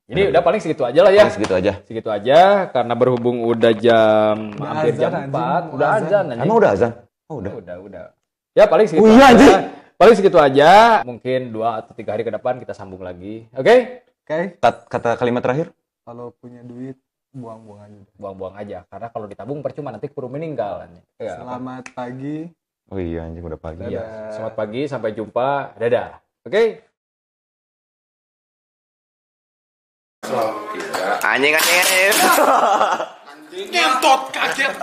[0.08, 1.22] Jadi udah paling segitu aja lah ya.
[1.22, 1.72] Paling segitu aja.
[1.84, 5.28] Segitu aja karena berhubung udah jam Udah hampir azan, jam anjing.
[5.28, 6.00] 4, Mau udah azan.
[6.02, 6.46] azan anjing.
[6.48, 6.92] Emang udah azan?
[7.28, 7.52] Oh udah.
[7.54, 8.04] Udah, udah.
[8.56, 9.04] Ya paling segitu.
[9.04, 9.48] Oh iya, aja.
[9.94, 10.70] Paling segitu aja.
[11.04, 13.44] Mungkin dua atau tiga hari ke depan kita sambung lagi.
[13.52, 14.00] Oke?
[14.22, 15.72] Oke, Kat- Kata kalimat terakhir?
[16.02, 16.96] kalau punya duit
[17.30, 18.00] buang-buang aja.
[18.16, 18.78] Buang-buang aja.
[18.88, 20.88] Karena kalau ditabung percuma nanti keburu meninggal.
[21.20, 21.44] Ya, apa?
[21.44, 22.48] Selamat pagi.
[22.88, 23.84] Oh iya anjing udah pagi.
[23.84, 24.00] Iya.
[24.00, 24.32] Dadah.
[24.32, 25.76] Selamat pagi, sampai jumpa.
[25.76, 26.16] Dadah.
[26.42, 26.87] Oke?
[30.28, 32.16] Anjing anjing anjing.
[33.72, 34.76] Ngentot kaget